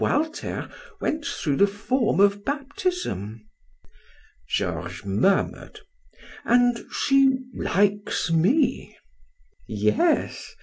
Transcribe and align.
Walter 0.01 0.67
went 0.99 1.27
through 1.27 1.57
the 1.57 1.67
form 1.67 2.19
of 2.21 2.43
baptism." 2.43 3.47
Georges 4.49 5.05
murmured: 5.05 5.81
"And 6.43 6.87
she 6.91 7.37
likes 7.53 8.31
me" 8.31 8.97
"Yes. 9.67 10.55